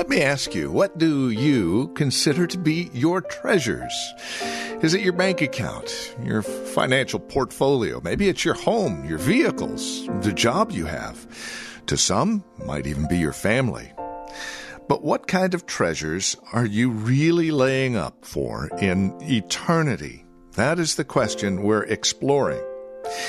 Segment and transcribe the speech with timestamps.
[0.00, 3.92] Let me ask you, what do you consider to be your treasures?
[4.80, 8.00] Is it your bank account, your financial portfolio?
[8.00, 11.26] Maybe it's your home, your vehicles, the job you have.
[11.84, 13.92] To some, might even be your family.
[14.88, 20.24] But what kind of treasures are you really laying up for in eternity?
[20.52, 22.64] That is the question we're exploring.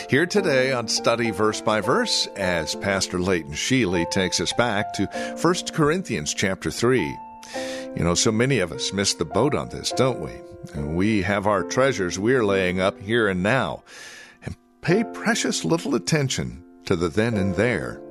[0.09, 5.07] Here today on Study Verse by Verse, as Pastor Leighton Sheely takes us back to
[5.41, 7.17] 1 Corinthians chapter 3.
[7.95, 10.31] You know, so many of us miss the boat on this, don't we?
[10.81, 13.83] We have our treasures we're laying up here and now,
[14.43, 18.01] and pay precious little attention to the then and there.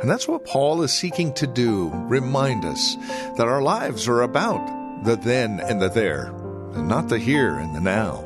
[0.00, 2.96] And that's what Paul is seeking to do remind us
[3.36, 6.32] that our lives are about the then and the there,
[6.72, 8.24] and not the here and the now.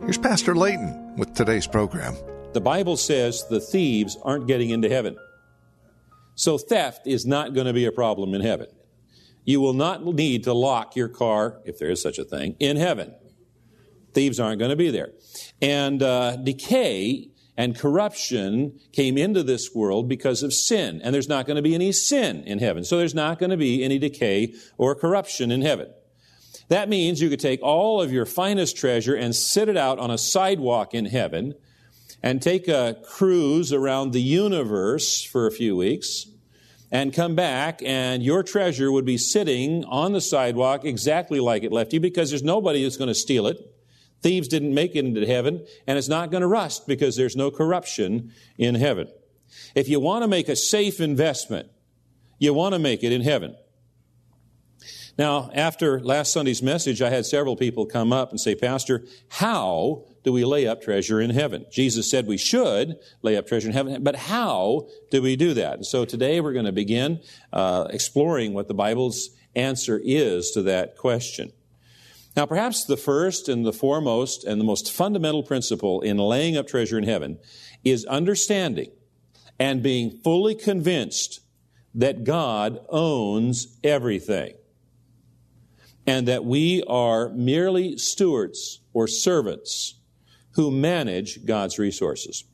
[0.00, 2.16] Here's Pastor Leighton with today's program.
[2.52, 5.16] The Bible says the thieves aren't getting into heaven.
[6.34, 8.66] So theft is not going to be a problem in heaven.
[9.44, 12.76] You will not need to lock your car, if there is such a thing, in
[12.76, 13.14] heaven.
[14.14, 15.12] Thieves aren't going to be there.
[15.60, 21.00] And uh, decay and corruption came into this world because of sin.
[21.02, 22.84] And there's not going to be any sin in heaven.
[22.84, 25.88] So there's not going to be any decay or corruption in heaven.
[26.68, 30.10] That means you could take all of your finest treasure and sit it out on
[30.10, 31.54] a sidewalk in heaven
[32.22, 36.26] and take a cruise around the universe for a few weeks
[36.90, 41.72] and come back and your treasure would be sitting on the sidewalk exactly like it
[41.72, 43.58] left you because there's nobody that's going to steal it.
[44.22, 47.50] Thieves didn't make it into heaven and it's not going to rust because there's no
[47.50, 49.08] corruption in heaven.
[49.74, 51.68] If you want to make a safe investment,
[52.38, 53.54] you want to make it in heaven.
[55.16, 60.04] Now, after last Sunday's message, I had several people come up and say, Pastor, how
[60.24, 61.66] do we lay up treasure in heaven?
[61.70, 65.74] Jesus said we should lay up treasure in heaven, but how do we do that?
[65.74, 67.20] And so today we're going to begin
[67.52, 71.52] uh, exploring what the Bible's answer is to that question.
[72.36, 76.66] Now, perhaps the first and the foremost and the most fundamental principle in laying up
[76.66, 77.38] treasure in heaven
[77.84, 78.90] is understanding
[79.60, 81.40] and being fully convinced
[81.94, 84.54] that God owns everything
[86.06, 89.94] and that we are merely stewards or servants
[90.52, 92.44] who manage God's resources.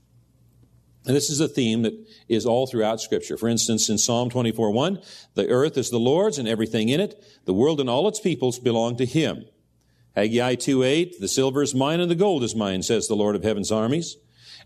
[1.07, 1.95] And this is a theme that
[2.29, 3.37] is all throughout Scripture.
[3.37, 5.01] For instance, in Psalm 24 1,
[5.35, 8.59] the earth is the Lord's and everything in it, the world and all its peoples
[8.59, 9.47] belong to Him.
[10.15, 13.35] Haggai 2 8, the silver is mine and the gold is mine, says the Lord
[13.35, 14.17] of heaven's armies.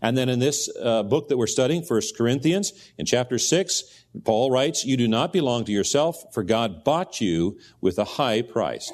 [0.05, 3.83] And then in this uh, book that we're studying, 1 Corinthians, in chapter 6,
[4.23, 8.43] Paul writes, You do not belong to yourself, for God bought you with a high
[8.43, 8.91] price.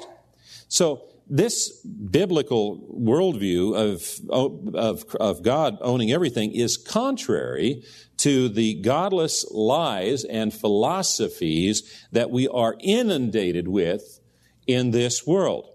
[0.68, 7.84] So, this biblical worldview of, of, of God owning everything is contrary
[8.18, 14.18] to the godless lies and philosophies that we are inundated with
[14.66, 15.68] in this world.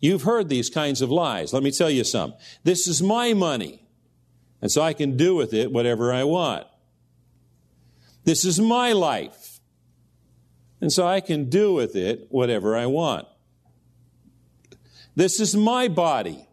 [0.00, 1.52] You've heard these kinds of lies.
[1.52, 2.34] Let me tell you some.
[2.62, 3.80] This is my money.
[4.62, 6.66] And so I can do with it whatever I want.
[8.24, 9.60] This is my life.
[10.80, 13.26] And so I can do with it whatever I want.
[15.14, 16.46] This is my body.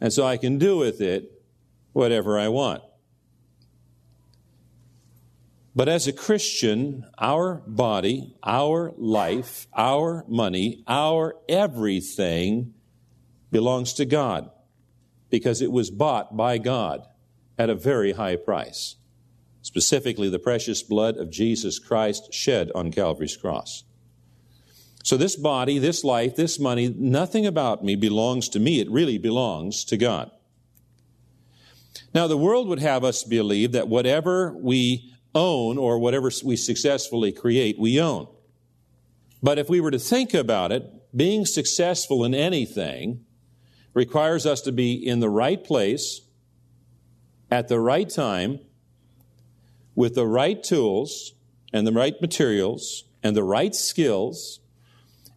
[0.00, 1.42] And so I can do with it
[1.92, 2.82] whatever I want.
[5.74, 12.74] But as a Christian, our body, our life, our money, our everything
[13.50, 14.50] belongs to God
[15.32, 17.08] because it was bought by God
[17.58, 18.96] at a very high price,
[19.62, 23.82] specifically the precious blood of Jesus Christ shed on Calvary's cross.
[25.02, 28.78] So, this body, this life, this money, nothing about me belongs to me.
[28.78, 30.30] It really belongs to God.
[32.14, 37.32] Now, the world would have us believe that whatever we own or whatever we successfully
[37.32, 38.28] create, we own.
[39.42, 43.24] But if we were to think about it, being successful in anything
[43.94, 46.22] requires us to be in the right place
[47.50, 48.60] at the right time
[49.94, 51.34] with the right tools
[51.72, 54.60] and the right materials and the right skills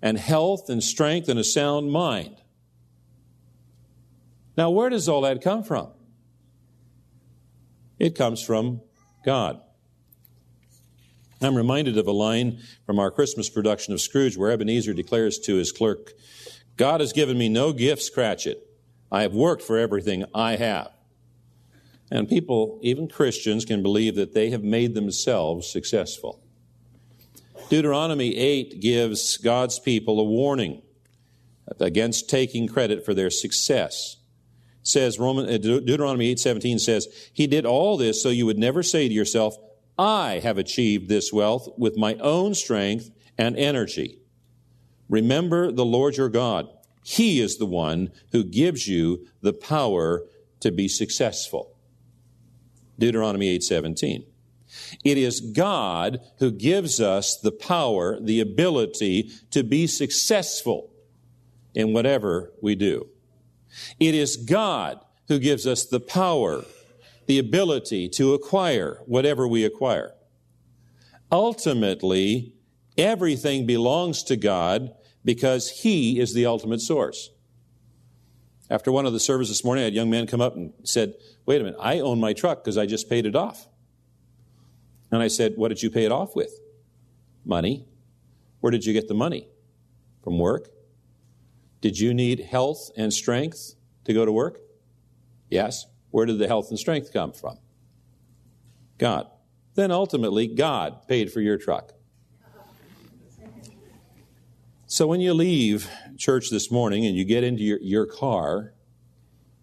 [0.01, 2.37] and health and strength and a sound mind.
[4.57, 5.89] Now, where does all that come from?
[7.99, 8.81] It comes from
[9.25, 9.61] God.
[11.41, 15.55] I'm reminded of a line from our Christmas production of Scrooge where Ebenezer declares to
[15.55, 16.13] his clerk,
[16.77, 18.61] God has given me no gifts, Cratchit.
[19.11, 20.91] I have worked for everything I have.
[22.11, 26.41] And people, even Christians, can believe that they have made themselves successful.
[27.69, 30.81] Deuteronomy 8 gives God's people a warning
[31.79, 34.17] against taking credit for their success.
[34.81, 38.83] It says Roman uh, Deuteronomy 8:17 says, "He did all this so you would never
[38.83, 39.57] say to yourself,
[39.97, 44.19] I have achieved this wealth with my own strength and energy.
[45.09, 46.67] Remember the Lord your God.
[47.03, 50.25] He is the one who gives you the power
[50.61, 51.75] to be successful."
[52.97, 54.25] Deuteronomy 8:17.
[55.03, 60.91] It is God who gives us the power, the ability to be successful
[61.73, 63.07] in whatever we do.
[63.99, 66.65] It is God who gives us the power,
[67.25, 70.13] the ability to acquire whatever we acquire.
[71.31, 72.53] Ultimately,
[72.97, 74.93] everything belongs to God
[75.23, 77.29] because He is the ultimate source.
[78.69, 80.73] After one of the services this morning, I had a young man come up and
[80.83, 81.13] said,
[81.45, 83.67] Wait a minute, I own my truck because I just paid it off.
[85.11, 86.59] And I said, What did you pay it off with?
[87.43, 87.85] Money.
[88.61, 89.47] Where did you get the money?
[90.23, 90.69] From work?
[91.81, 93.75] Did you need health and strength
[94.05, 94.59] to go to work?
[95.49, 95.85] Yes.
[96.09, 97.59] Where did the health and strength come from?
[98.97, 99.27] God.
[99.75, 101.93] Then ultimately, God paid for your truck.
[104.87, 108.73] So when you leave church this morning and you get into your, your car,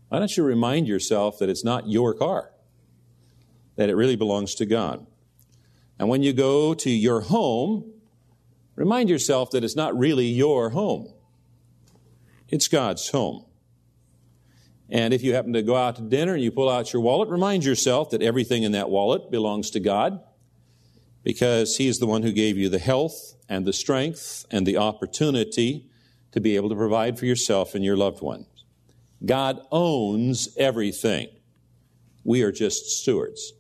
[0.08, 2.50] why don't you remind yourself that it's not your car,
[3.76, 5.06] that it really belongs to God?
[5.96, 7.92] And when you go to your home,
[8.74, 11.12] remind yourself that it's not really your home,
[12.48, 13.44] it's God's home.
[14.90, 17.28] And if you happen to go out to dinner and you pull out your wallet,
[17.28, 20.20] remind yourself that everything in that wallet belongs to God
[21.22, 25.86] because He's the one who gave you the health and the strength and the opportunity
[26.32, 28.46] to be able to provide for yourself and your loved ones.
[29.24, 31.28] God owns everything.
[32.24, 33.52] We are just stewards.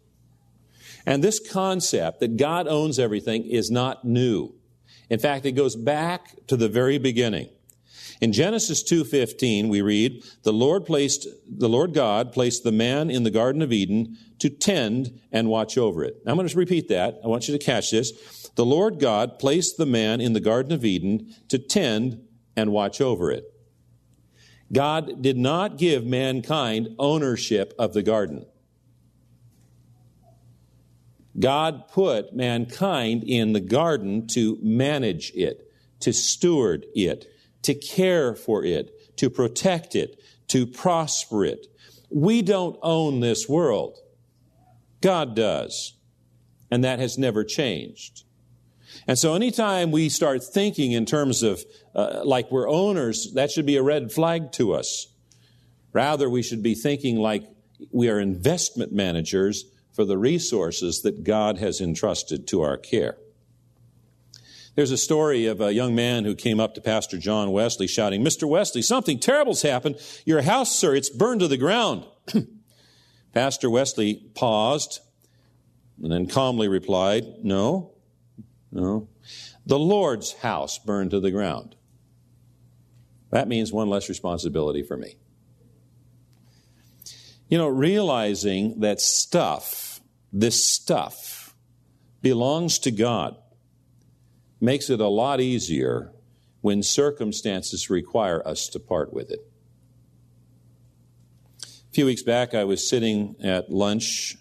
[1.04, 4.54] And this concept that God owns everything is not new.
[5.10, 7.50] In fact, it goes back to the very beginning.
[8.22, 13.24] In Genesis 2:15 we read, "The Lord placed the Lord God placed the man in
[13.24, 16.86] the garden of Eden to tend and watch over it." Now, I'm going to repeat
[16.86, 17.18] that.
[17.24, 18.12] I want you to catch this.
[18.54, 22.20] The Lord God placed the man in the garden of Eden to tend
[22.54, 23.44] and watch over it.
[24.72, 28.46] God did not give mankind ownership of the garden.
[31.36, 37.26] God put mankind in the garden to manage it, to steward it,
[37.62, 41.66] to care for it, to protect it, to prosper it.
[42.10, 43.98] We don't own this world.
[45.00, 45.94] God does.
[46.70, 48.24] And that has never changed.
[49.06, 51.64] And so anytime we start thinking in terms of
[51.94, 55.08] uh, like we're owners, that should be a red flag to us.
[55.92, 57.44] Rather, we should be thinking like
[57.90, 63.16] we are investment managers for the resources that God has entrusted to our care.
[64.74, 68.24] There's a story of a young man who came up to Pastor John Wesley shouting,
[68.24, 68.48] Mr.
[68.48, 69.96] Wesley, something terrible's happened.
[70.24, 72.06] Your house, sir, it's burned to the ground.
[73.34, 75.00] Pastor Wesley paused
[76.02, 77.92] and then calmly replied, No,
[78.70, 79.08] no.
[79.66, 81.76] The Lord's house burned to the ground.
[83.30, 85.16] That means one less responsibility for me.
[87.48, 90.00] You know, realizing that stuff,
[90.32, 91.54] this stuff,
[92.22, 93.36] belongs to God
[94.62, 96.12] makes it a lot easier
[96.60, 99.40] when circumstances require us to part with it.
[101.64, 104.36] A few weeks back, I was sitting at lunch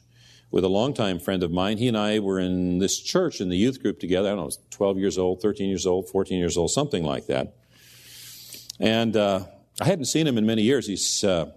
[0.51, 1.77] with a longtime friend of mine.
[1.77, 4.31] He and I were in this church in the youth group together.
[4.31, 7.55] I don't know, 12 years old, 13 years old, 14 years old, something like that.
[8.79, 9.45] And uh,
[9.81, 10.87] I hadn't seen him in many years.
[10.87, 11.51] He's uh,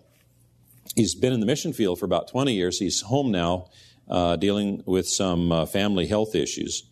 [0.95, 2.79] he's been in the mission field for about 20 years.
[2.79, 3.69] He's home now
[4.09, 6.85] uh, dealing with some uh, family health issues.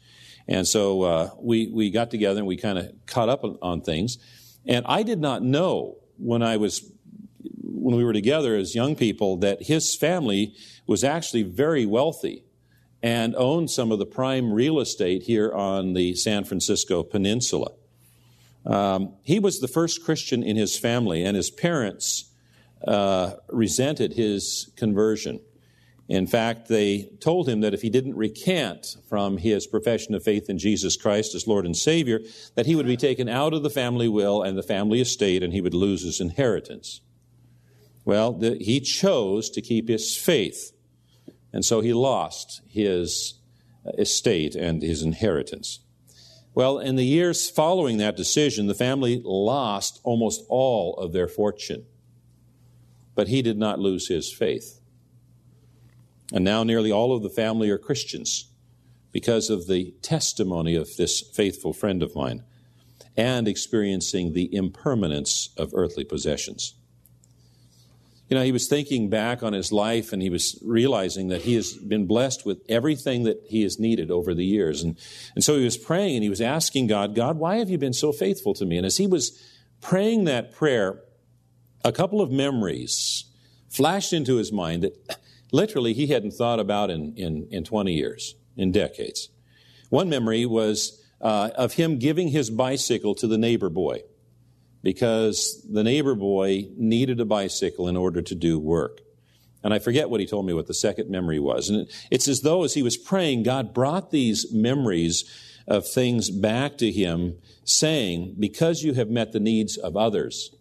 [0.49, 3.81] And so uh, we, we got together and we kind of caught up on, on,
[3.81, 4.19] things.
[4.67, 6.91] And I did not know when I was,
[7.63, 10.55] when we were together as young people, that his family
[10.87, 12.45] was actually very wealthy
[13.03, 17.73] and owned some of the prime real estate here on the San Francisco Peninsula.
[18.65, 22.31] Um, he was the first Christian in his family, and his parents
[22.87, 25.41] uh, resented his conversion.
[26.09, 30.51] In fact, they told him that if he didn't recant from his profession of faith
[30.51, 32.21] in Jesus Christ as Lord and Savior,
[32.55, 35.53] that he would be taken out of the family will and the family estate and
[35.53, 37.01] he would lose his inheritance.
[38.05, 40.73] Well, the, he chose to keep his faith,
[41.53, 43.35] and so he lost his
[43.97, 45.81] estate and his inheritance.
[46.55, 51.87] Well, in the years following that decision, the family lost almost all of their fortune.
[53.15, 54.82] But he did not lose his faith.
[56.33, 58.49] And now nearly all of the family are Christians
[59.13, 62.43] because of the testimony of this faithful friend of mine
[63.17, 66.75] and experiencing the impermanence of earthly possessions.
[68.31, 71.55] You know, he was thinking back on his life and he was realizing that he
[71.55, 74.83] has been blessed with everything that he has needed over the years.
[74.83, 74.99] And,
[75.35, 77.93] and so he was praying and he was asking God, God, why have you been
[77.93, 78.79] so faithful to me?
[78.79, 79.39] And as he was
[79.83, 81.03] praying that prayer,
[81.85, 83.25] a couple of memories
[83.69, 85.19] flashed into his mind that
[85.53, 89.29] literally he hadn't thought about in, in, in 20 years, in decades.
[89.91, 94.03] One memory was uh, of him giving his bicycle to the neighbor boy
[94.83, 99.01] because the neighbor boy needed a bicycle in order to do work.
[99.63, 101.71] And I forget what he told me what the second memory was.
[101.71, 105.25] And it's as though as he was praying, God brought these memories
[105.69, 110.53] of things back to him, saying, Because you have met the needs of others,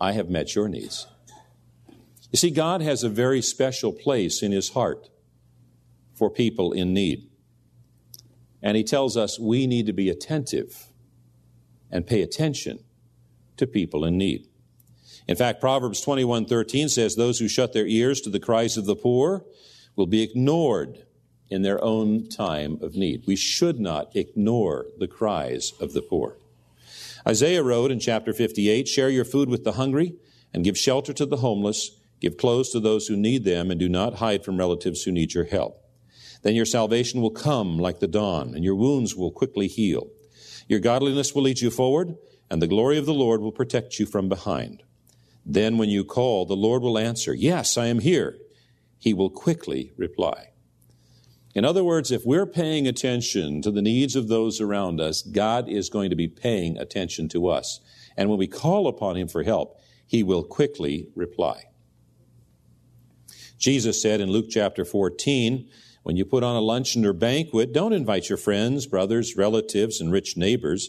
[0.00, 1.06] I have met your needs.
[2.30, 5.08] You see, God has a very special place in his heart
[6.14, 7.28] for people in need.
[8.62, 10.92] And he tells us we need to be attentive
[11.90, 12.84] and pay attention
[13.56, 14.46] to people in need.
[15.26, 18.96] In fact, Proverbs 21:13 says those who shut their ears to the cries of the
[18.96, 19.44] poor
[19.96, 21.04] will be ignored
[21.48, 23.26] in their own time of need.
[23.26, 26.38] We should not ignore the cries of the poor.
[27.26, 30.14] Isaiah wrote in chapter 58, "Share your food with the hungry
[30.54, 33.88] and give shelter to the homeless, give clothes to those who need them and do
[33.88, 35.82] not hide from relatives who need your help.
[36.42, 40.10] Then your salvation will come like the dawn and your wounds will quickly heal."
[40.70, 42.16] Your godliness will lead you forward,
[42.48, 44.84] and the glory of the Lord will protect you from behind.
[45.44, 48.38] Then, when you call, the Lord will answer, Yes, I am here.
[48.96, 50.50] He will quickly reply.
[51.56, 55.68] In other words, if we're paying attention to the needs of those around us, God
[55.68, 57.80] is going to be paying attention to us.
[58.16, 61.64] And when we call upon Him for help, He will quickly reply.
[63.60, 65.68] Jesus said in Luke chapter 14,
[66.02, 70.10] when you put on a luncheon or banquet, don't invite your friends, brothers, relatives, and
[70.10, 70.88] rich neighbors,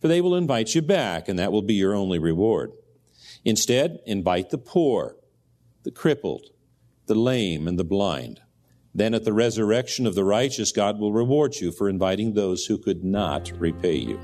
[0.00, 2.72] for they will invite you back, and that will be your only reward.
[3.44, 5.16] Instead, invite the poor,
[5.84, 6.46] the crippled,
[7.06, 8.40] the lame, and the blind.
[8.92, 12.78] Then at the resurrection of the righteous, God will reward you for inviting those who
[12.78, 14.18] could not repay you.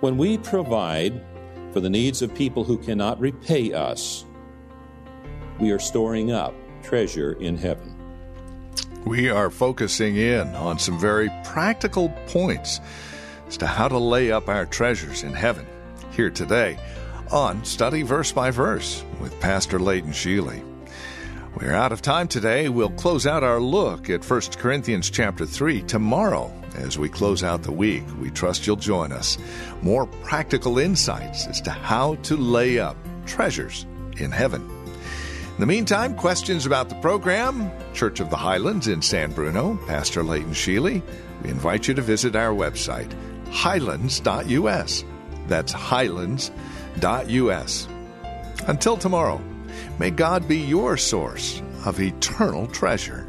[0.00, 1.22] When we provide
[1.72, 4.24] for the needs of people who cannot repay us,
[5.58, 7.94] we are storing up treasure in heaven.
[9.04, 12.80] We are focusing in on some very practical points
[13.46, 15.66] as to how to lay up our treasures in heaven
[16.12, 16.78] here today
[17.30, 20.62] on Study Verse by Verse with Pastor Leighton Sheely.
[21.56, 22.68] We're out of time today.
[22.68, 27.62] We'll close out our look at 1 Corinthians chapter 3 tomorrow as we close out
[27.62, 28.02] the week.
[28.20, 29.38] We trust you'll join us.
[29.80, 32.96] More practical insights as to how to lay up
[33.26, 33.86] treasures
[34.18, 34.68] in heaven.
[35.54, 40.24] In the meantime, questions about the program, Church of the Highlands in San Bruno, Pastor
[40.24, 41.00] Leighton Sheely,
[41.44, 43.14] we invite you to visit our website,
[43.52, 45.04] highlands.us.
[45.46, 47.88] That's highlands.us.
[48.66, 49.40] Until tomorrow,
[50.00, 53.28] may God be your source of eternal treasure.